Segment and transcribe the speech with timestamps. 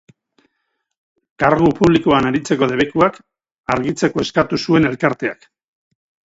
[1.43, 3.19] Kargu publikoan aritzeko debekuak
[3.75, 5.47] argitzeko eskatu zuen elkarteak.